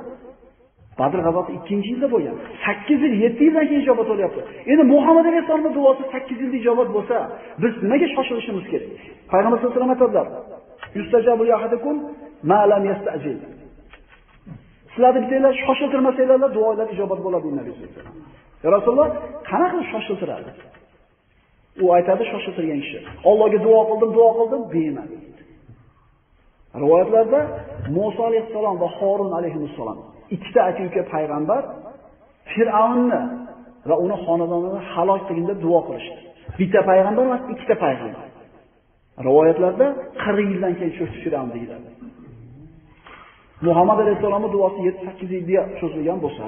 [1.00, 2.36] Badr g'azoti 2-yilda bo'lgan.
[2.66, 4.40] 8 yil, 7 yildan keyin ijobat bo'lyapti.
[4.72, 7.16] Endi Muhammad alayhisolamning duosi 8 yilda ijobat bo'lsa,
[7.62, 8.90] biz nimaga shoshilishimiz kerak?
[9.32, 10.28] Payg'ambar sollallohu alayhi vasallam aytadilar:
[10.98, 11.54] "Yustajabul li
[12.50, 13.38] ma lam yasta'jil."
[14.98, 18.64] Sizlarni bittanglar shoshiltirmasanglar, duolar ijobat bo'ladi deydi Nabiy sollallohu alayhi vasallam.
[18.64, 19.10] Ya Rasululloh,
[19.50, 20.50] qanaqa shoshiltiradi?
[21.84, 23.00] U aytadi shoshiltirgan kishi.
[23.30, 25.16] Allohga duo qildim, duo qildim, bermadi.
[26.84, 27.40] Rivoyatlarda
[27.98, 29.98] Musa alayhissalom va Harun alayhissalom
[30.36, 31.62] ikkita aka-uka payg'ambar
[32.54, 33.22] Fir'avnni
[33.90, 36.20] va uni xonadonini halok qilganda duo qilishdi.
[36.60, 38.26] Bitta payg'ambar emas, ikkita payg'ambar.
[39.28, 39.86] Rivoyatlarda
[40.26, 41.88] 40 yildan keyin cho'kdi Fir'avn deyiladi.
[43.62, 46.46] Muhammad alayhisolamning duosi 7-8 yilga cho'zilgan bo'lsa,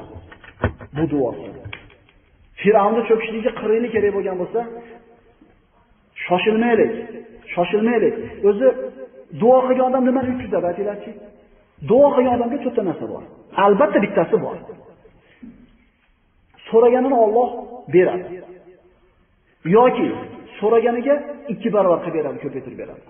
[0.97, 1.47] bu duosi
[2.61, 4.59] Fir'avnni cho'kishligiga 40 yil kerak bo'lgan bo'lsa,
[6.25, 6.91] shoshilmaylik,
[7.53, 8.15] shoshilmaylik.
[8.49, 8.67] O'zi
[9.41, 11.11] duo qilgan odam nima uchun deb aytinglarchi?
[11.89, 13.23] Duo qilgan odamga to'rtta narsa bor.
[13.65, 14.57] Albatta bittasi bor.
[16.69, 17.49] So'raganini Alloh
[17.95, 18.27] beradi.
[19.77, 20.07] Yoki
[20.59, 21.15] so'raganiga
[21.53, 23.01] ikki barobar qilib beradi, ko'paytirib beradi.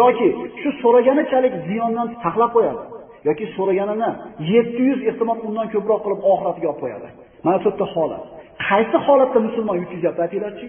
[0.00, 0.28] Yoki
[0.60, 2.82] shu so'raganichalik ziyondan saqlab qo'yadi.
[3.28, 7.08] Yoki so'raganini 700 ehtimol undan ko'proq qilib oxiratiga olib qo'yadi.
[7.44, 8.22] Mana shu yerda holat.
[8.68, 10.66] Qaysi holatda musulmon yutkazyapti aytinglarchi?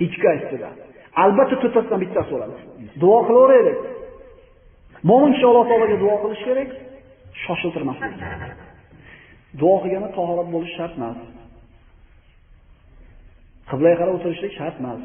[0.00, 0.68] Hech qaysida.
[1.22, 2.54] Albatta to'rttasidan bittasi bo'ladi.
[3.02, 3.78] Duo qilaveraylik.
[5.08, 6.70] Mo'min kishi Alloh taologa duo qilish kerak,
[7.44, 8.14] shoshiltirmaslik.
[9.60, 11.18] Duo qilgani tahorat bo'lish shart emas.
[13.70, 15.00] Qiblaga qarab o'tirishlik shart emas.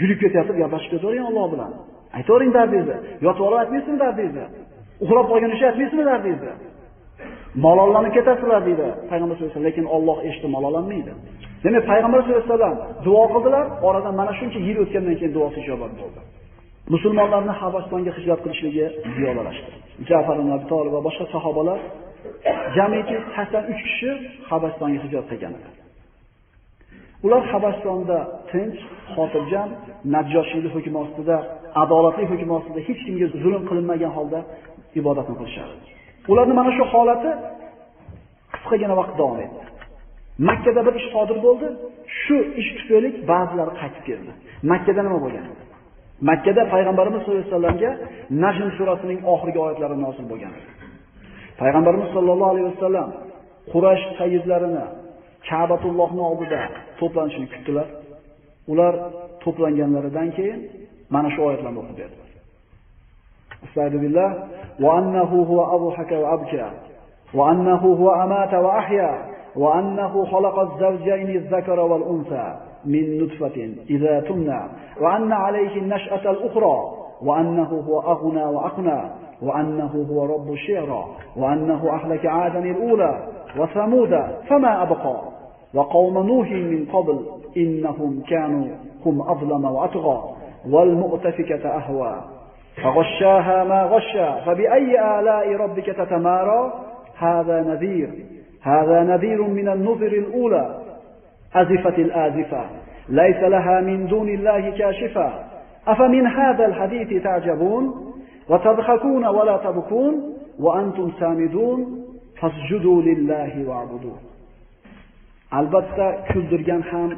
[0.00, 1.72] Yurib ketyapti, gaplashib ketavering Alloh bilan.
[2.18, 2.96] Aytavering dardingizni.
[3.26, 4.46] Yotib olib aytmaysizmi dardingizni?
[5.04, 6.52] Uxlab qolgan ish aytmaysizmi dardingizni?
[7.66, 11.12] Malollanib ketasizlar deydi Payg'ambar sollallohu alayhi vasallam, lekin Alloh eshitib malollanmaydi.
[11.64, 15.92] Demak, Payg'ambar sollallohu alayhi vasallam duo qildilar, oradan mana shuncha yil o'tgandan keyin duosi ijobat
[16.00, 16.20] bo'ldi.
[16.94, 19.70] Musulmonlarni Habasistonga hijrat qilishligi ziyodalashdi.
[20.10, 21.78] Ja'far ibn Abi Talib va boshqa sahobalar
[22.76, 24.10] jamiki 83 kishi
[24.50, 25.68] Habasistonga hijrat qilgan edi.
[27.26, 28.18] Ular Habasistonda
[28.50, 28.78] tinch,
[29.14, 29.68] xotirjam,
[30.14, 31.36] Najjoshiylik hukmi ostida,
[31.82, 34.38] adolatli hukm ostida hech kimga zulm qilinmagan holda
[35.00, 35.74] ibodatni qilishadi.
[36.30, 37.30] Ularning mana shu holati
[38.54, 39.62] qisqagina vaqt davom etdi.
[40.48, 41.66] Makkada bir ish sodir bo'ldi.
[42.22, 44.30] Shu ish tufayli ba'zilari qaytib keldi.
[44.72, 45.46] Makkada nima bo'lgan?
[46.30, 47.90] Makkada payg'ambarimiz sollallohu alayhi vasallamga
[48.44, 50.52] Najm surasining oxirgi oyatlari nozil bo'lgan.
[51.60, 53.08] Payg'ambarimiz sollallohu alayhi vasallam
[53.72, 54.84] Quraysh sayyidlarini
[55.48, 56.60] Ka'batullohning oldida
[57.00, 57.86] to'planishini kutdilar.
[58.72, 58.94] Ular
[59.44, 60.60] to'planganlaridan keyin
[61.14, 62.16] Mana shu oyatlarni o'qib berdi.
[63.64, 64.30] Astagfir billah
[64.84, 66.66] va annahu huwa adhaka va abka
[67.38, 69.10] va annahu huwa amata va ahya
[69.62, 72.42] va annahu khalaqa az-zawjayni az-zakara wal unsa
[72.94, 74.58] min nutfatin idza tumna
[75.02, 76.76] va anna alayhi an-nash'ata al-ukhra
[77.26, 78.98] va annahu huwa aghna wa aqna
[79.42, 81.04] وأنه هو رب الشعرى
[81.36, 84.10] وأنه أهلك عادا الأولى وثمود
[84.48, 85.16] فما أبقى
[85.74, 88.66] وقوم نوح من قبل إنهم كانوا
[89.06, 90.22] هم أظلم وأطغى
[90.70, 92.20] والمؤتفكة أهوى.
[92.82, 96.72] فغشاها ما غشا فبأي آلاء ربك تتمارى؟
[97.18, 98.10] هذا نذير.
[98.62, 100.78] هذا نذير من النذر الأولى.
[101.54, 102.64] أزفت الآزفة.
[103.08, 105.32] ليس لها من دون الله كاشفة.
[105.88, 108.12] أفمن هذا الحديث تعجبون؟
[108.48, 112.04] وتضحكون ولا تبكون؟ وأنتم سامدون؟
[112.40, 114.18] فاسجدوا لله واعبدوه.
[115.58, 117.10] Albatta kuldirgan ham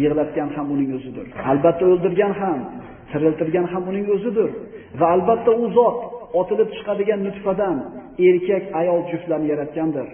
[0.00, 1.26] yig'latgan ham uning o'zidir.
[1.50, 2.58] Albatta o'ldirgan ham
[3.10, 4.50] tiriltirgan ham uning o'zidir.
[5.00, 5.98] Va albatta u zot
[6.40, 7.76] otilib chiqadigan nutfadan
[8.28, 10.06] erkak ayol juftlarni yaratgandir.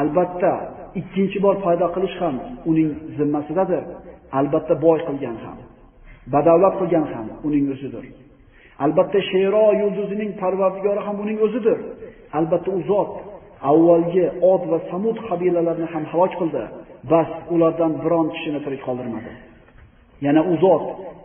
[0.00, 0.52] Albatta
[1.00, 2.36] ikkinchi bor paydo qilish ham
[2.70, 3.82] uning zimmasidadir.
[4.38, 5.58] Albatta boy qilgan ham
[6.32, 8.04] badavlat qilgan ham uning o'zidir.
[8.84, 11.78] Albatta shero yulduzining parvardigori ham uning o'zidir.
[12.38, 13.12] Albatta u zot
[13.70, 16.64] avvalgi Od va Samud qabilalarini ham halok qildi.
[17.12, 19.32] Bas ulardan biron kishini tirik qoldirmadi.
[20.26, 20.84] Yana u zot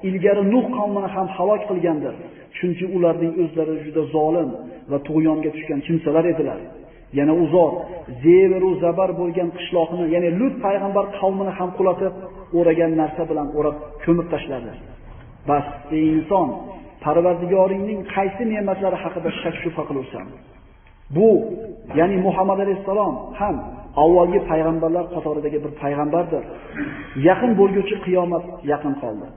[0.10, 2.16] ilgari Nuh qavmini ham halok qilgandir.
[2.58, 4.50] Chunki ularning o'zlari juda zolim
[4.92, 6.60] va tug'yonga tushgan kimsalar edilar.
[7.20, 7.74] Yana u zot
[8.24, 12.14] zeveru zabar bo'lgan qishloqni, ya'ni Lut payg'ambar qavmini ham qulatib,
[12.58, 14.72] o'ragan narsa bilan o'rab ko'mib tashladi.
[15.50, 15.66] Bas,
[15.98, 16.48] ey inson,
[17.04, 20.26] Parvardigoringning qaysi ne'matlari haqida shak shubha qilursan?
[21.16, 21.30] Bu,
[22.00, 23.56] ya'ni Muhammad alayhisalom ham
[24.04, 26.44] avvalgi payg'ambarlar qatoridagi bir payg'ambardir.
[27.28, 29.28] Yaqin bo'lguchi qiyomat yaqin qoldi.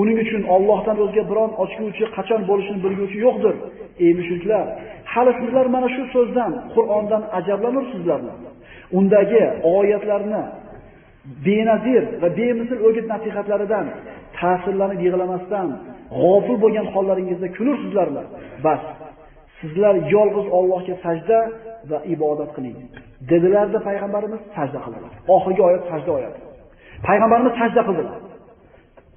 [0.00, 3.54] Uning uchun Allohdan o'zga biron ochguvchi qachon bo'lishini bilguvchi yo'qdir.
[4.04, 4.66] Ey mushriklar,
[5.12, 8.34] hali sizlar mana shu so'zdan, Qur'ondan ajablanursizlarmi?
[8.98, 9.42] Undagi
[9.76, 10.42] oyatlarni
[11.46, 13.86] benazir va bemisil o'git nasihatlaridan
[14.38, 15.68] ta'sirlanib yig'lamasdan
[16.20, 18.22] g'ofil bo'lgan hollaringizda kulursizlarmi?
[18.66, 18.82] Bas,
[19.60, 21.38] sizlar yolg'iz Allohga sajda
[21.90, 22.76] va ibodat qiling.
[23.30, 25.12] Dedilarda payg'ambarimiz sajda qildilar.
[25.34, 26.40] Oxirgi oyat sajda oyati.
[27.08, 28.16] Payg'ambarimiz sajda qildilar.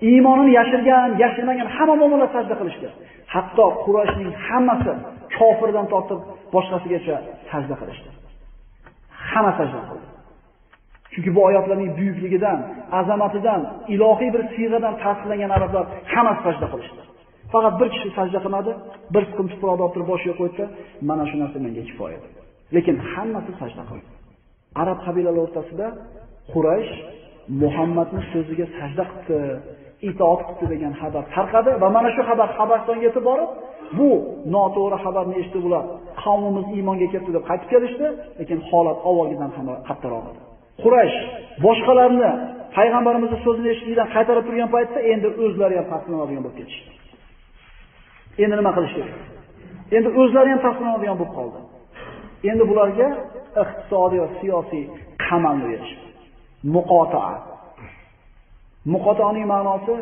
[0.09, 2.87] Iymonini yashirgan, yashirmagan hamma mu'minlar sajda qilishdi.
[3.33, 4.93] Hatto Qurayshning hammasi
[5.37, 6.19] kofirdan tortib
[6.53, 7.15] boshqasigacha
[7.51, 8.09] sajda qilishdi.
[9.29, 10.07] Hamma sajda qildi.
[11.13, 12.59] Chunki bu oyatlarning buyukligidan,
[12.99, 13.61] azamatidan,
[13.93, 17.01] ilohiy bir siyg'adan ta'sirlangan arablar hammasi sajda qilishdi.
[17.53, 18.71] Faqat bir kishi sajda qilmadi,
[19.13, 20.63] bir siqim tuproqni olib turib boshiga qo'ydi,
[21.09, 22.19] mana shu narsa menga kifoya.
[22.75, 24.11] Lekin hammasi sajda qildi.
[24.81, 25.87] Arab qabilalari o'rtasida
[26.53, 26.91] Quraysh
[27.63, 29.39] Muhammadning so'ziga sajda qildi,
[30.09, 33.49] itoat qildi degan xabar tarqadi va mana shu xabar Habastonga yetib borib,
[33.97, 34.09] bu
[34.55, 35.83] noto'g'ri xabarni eshitib ular
[36.23, 38.07] qavmimiz iymonga keldi deb qaytib kelishdi,
[38.39, 40.41] lekin holat avvalgidan ham qattiqroq edi.
[40.83, 41.17] Quraysh
[41.65, 42.29] boshqalarni
[42.77, 46.89] payg'ambarimizning so'zini eshitishdan qaytarib turgan paytda endi o'zlari ham taslimlanadigan bo'lib ketishdi.
[48.43, 49.19] Endi nima qilish kerak?
[49.97, 51.59] Endi o'zlari ham taslimlanadigan bo'lib qoldi.
[52.49, 53.07] Endi bularga
[53.63, 54.83] iqtisodiy va siyosiy
[55.25, 55.91] qamal berish.
[56.75, 57.33] Muqotaa.
[58.93, 59.95] Muqotoning ma'nosi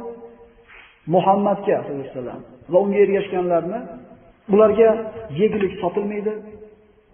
[1.16, 3.80] Muhammadga sollallohu alayhi vasallam va unga ergashganlarni
[4.54, 4.90] ularga
[5.42, 6.34] yegulik sotilmaydi,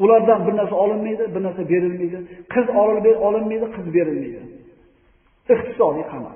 [0.03, 2.17] ulardan bir narsa olinmaydi, bir narsa berilmaydi,
[2.53, 2.65] qiz
[3.27, 4.41] olinmaydi, qiz berilmaydi.
[5.53, 6.35] Iqtisodiy qamal.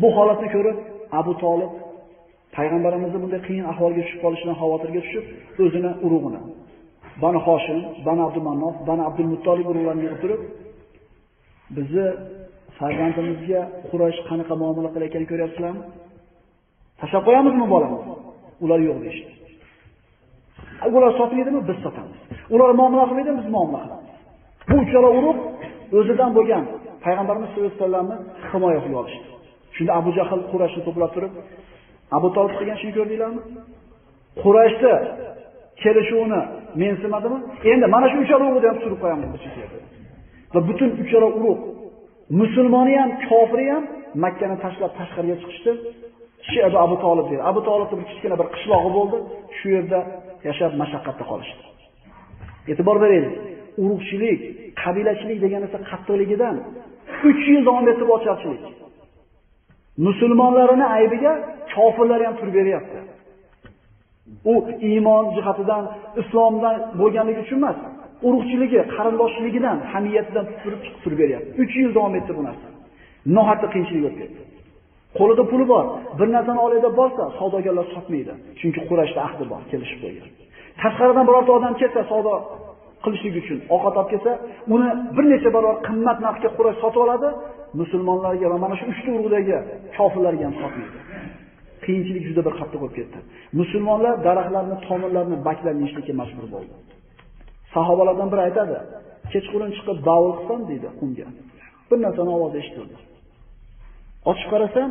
[0.00, 0.78] Bu holatni ko'rib
[1.20, 1.72] Abu Talib
[2.56, 5.24] payg'ambarimizni bunday qiyin ahvolga tushib qolishidan xavotirga tushib,
[5.64, 6.40] o'zini urug'ini
[7.22, 10.40] Bani Hoshim, Bani Abdulmannof, Bani Abdul Muttolib o'tirib, turib,
[11.76, 12.06] bizni
[12.78, 15.82] farzandimizga Quraysh qanaqa muomala qilayotganini ko'ryapsizlarmi?
[17.00, 18.02] Tashlab qo'yamizmi bolamiz?
[18.64, 19.30] Ular yo'q deyishdi.
[20.96, 21.60] Ular sotmaydimi?
[21.68, 22.18] Biz sotamiz.
[22.54, 23.36] Ular muomala qilmaydimi?
[23.40, 24.16] Biz muomala qilamiz.
[24.70, 25.40] Bu uchala urug'
[25.98, 26.64] o'zidan bo'lgan
[27.04, 28.16] payg'ambarimiz sollallohu alayhi vasallamni
[28.50, 29.26] himoya qilib olishdi.
[29.76, 31.32] Shunda Abu Jahl Qurayshni to'plab turib,
[32.16, 33.40] Abu Talib degan shuni ko'rdinglarmi?
[34.42, 34.92] Qurayshda
[35.82, 36.40] kelishuvini
[36.82, 37.38] mensimadimi?
[37.70, 39.66] Endi mana shu uchala urug'ni ham surib qo'yamiz bu chekka.
[40.54, 41.62] Va butun uchala urug'
[42.40, 43.84] musulmoni ham, kofiri ham
[44.24, 45.72] Makkani tashlab tashqariga chiqishdi.
[46.44, 47.42] Kishi Abu Talib deydi.
[47.50, 49.18] Abu Talibning bir kichkina bir qishlog'i bo'ldi.
[49.58, 49.98] Shu yerda
[50.48, 51.62] yashab mashaqqatda qolishdi.
[52.70, 53.34] E'tibor beraylik.
[53.82, 54.40] Urug'chilik,
[54.82, 56.56] qabilachilik degan narsa qattiqligidan
[57.24, 58.62] 3 yil davom etib ocharchilik.
[60.06, 61.32] Musulmonlarini aybiga
[61.74, 62.98] kofirlar ham turib beryapti.
[64.52, 64.54] U
[64.90, 65.84] iymon jihatidan,
[66.20, 67.78] islomdan bo'lganligi uchun emas,
[68.26, 71.50] urug'chiligi, qarindoshligidan, hamiyatidan turib chiqib turib beryapti.
[71.62, 72.68] 3 yil davom etdi bu narsa.
[73.36, 74.40] Nohaqda qiyinchilik o'tib ketdi.
[75.18, 75.84] Qo'lida puli bor,
[76.18, 78.32] bir narsani oladi borsa, savdogarlar sotmaydi.
[78.60, 80.28] Chunki Qurayshda ahdi bor, kelishib qo'ygan.
[80.82, 82.34] Tashqaridan birorta odam kelsa, savdo
[83.04, 84.32] qilishlik uchun ovqat olib kelsa,
[84.74, 87.28] uni bir necha barobar qimmat narxga Quraysh sotib oladi,
[87.80, 89.56] musulmonlarga va mana shu uchta urug'dagi
[89.96, 90.98] kofirlarga ham sotmaydi.
[91.88, 93.18] Qiyinchilik juda bir qattiq bo'lib ketdi.
[93.60, 96.74] Musulmonlar daraxtlarni, tomirlarini baklab yeyishga majbur bo'ldi.
[97.74, 98.76] Sahobalardan biri aytadi,
[99.32, 101.26] kechqurun chiqib davul qilsam deydi qumga.
[101.88, 102.96] Bir narsani ovozi eshitildi.
[104.30, 104.88] Ochib qarasam,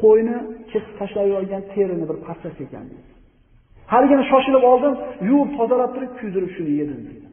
[0.00, 0.36] qo'yni
[0.70, 3.10] kesib tashlab yuborgan terini bir parchasi ekan deydi.
[3.92, 4.94] Haligini shoshilib oldim,
[5.28, 7.26] yuvib tozalab turib, kuydirib shuni yedim deydi.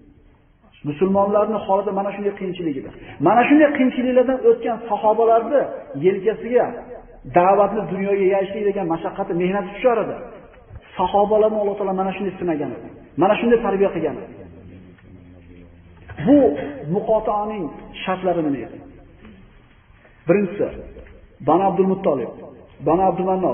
[0.90, 2.90] Musulmonlarning holida mana shunday qiyinchilik edi.
[3.28, 5.62] Mana shunday qiyinchiliklardan o'tgan sahobalarni
[6.06, 6.66] yelkasiga
[7.38, 10.16] da'vatni dunyoga yayishlik degan mashaqqati, mehnati tushar edi.
[10.98, 12.88] Sahobalarni Alloh taolo mana shunday sinagan edi.
[13.22, 14.34] Mana shunday tarbiya qilgan edi.
[16.26, 16.38] Bu
[16.96, 17.66] muqotaning
[18.04, 18.78] shartlari nima edi?
[20.28, 20.68] Birinchisi,
[21.48, 22.32] Banu Abdul Muttolib,
[22.88, 23.52] Banu Abdul banu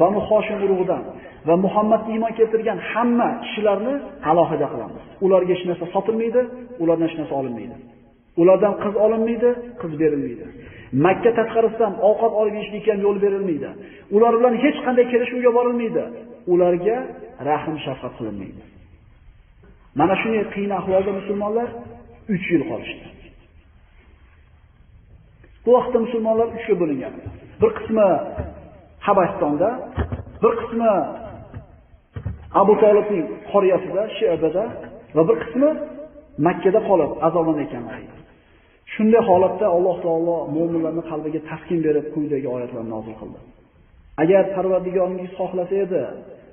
[0.00, 1.02] Bani Hoshim urug'idan
[1.48, 3.94] va Muhammadga iymon keltirgan hamma kishilarni
[4.30, 5.02] alohida qilamiz.
[5.24, 6.42] Ularga hech narsa sotilmaydi,
[6.82, 7.76] ulardan hech narsa olinmaydi.
[8.40, 9.48] Ulardan qiz olinmaydi,
[9.80, 10.44] qiz berilmaydi.
[11.04, 13.70] Makka tashqarisidan ovqat olib yeyishlikka ham yo'l berilmaydi.
[14.16, 16.04] Ular bilan hech qanday kelishuvga borilmaydi.
[16.52, 16.96] Ularga
[17.48, 18.62] rahm shafqat qilinmaydi.
[20.00, 21.68] Mana shunday qiyin ahvolda musulmonlar
[22.28, 23.06] 3 yil qolishdi.
[25.64, 27.14] Bu vaqtda musulmonlar uchga bo'lingan.
[27.60, 28.08] Bir qismi
[29.06, 29.70] Habastonda,
[30.42, 30.92] bir qismi
[32.62, 34.64] Abu Talibning qoriyasida, Shi'bada
[35.16, 35.70] va bir qismi
[36.46, 37.98] Makkada qolib azoblanayotganlar.
[38.96, 43.38] Shunday holatda Alloh taolo mu'minlarning qalbiga taskin berib quyidagi oyatlarni nozil qildi.
[44.22, 46.02] Agar Parvardigoringiz xohlasa edi,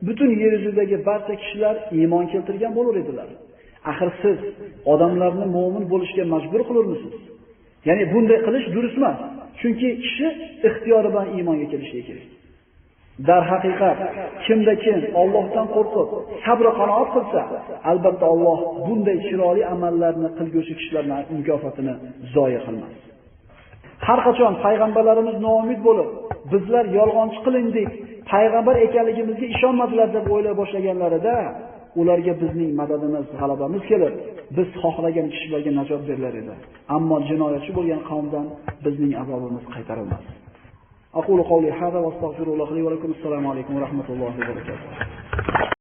[0.08, 3.30] butun yer yuzidagi barcha kishilar iymon keltirgan bo'lar edilar.
[3.92, 4.40] Axir siz
[4.94, 7.14] odamlarni mu'min bo'lishga majbur qilurmisiz?
[7.88, 9.18] Ya'ni bunday qilish durust emas.
[9.60, 10.28] Chunki kishi
[10.68, 12.28] ixtiyori bilan iymonga kelishi kerak.
[13.28, 13.98] Dar haqiqat
[14.46, 16.10] kimda kim Allohdan qo'rqib,
[16.46, 17.42] sabr qanoat qilsa,
[17.92, 21.94] albatta Alloh bunday chiroyli amallarni qilguvchi kishilarning mukofotini
[22.36, 22.94] zoya qilmas.
[24.08, 26.10] Har qachon payg'ambarlarimiz noumid bo'lib,
[26.52, 27.90] bizlar yolg'onchi qilindik,
[28.32, 31.36] payg'ambar ekanligimizga ishonmadilar deb o'ylay boshlaganlarida,
[32.02, 34.14] ularga bizning madadimiz, g'alabamiz kelib,
[34.58, 36.54] biz xohlagan kishilarga najot berilar edi.
[36.96, 38.46] Ammo jinoyatchi bo'lgan qavmdan
[38.86, 40.24] bizning azobimiz qaytarilmas.
[41.16, 43.12] أقول قولي هذا واستغفر الله لي ولكم.
[43.12, 45.74] السلام عليكم ورحمة الله وبركاته.